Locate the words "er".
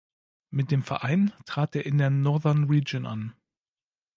1.75-1.85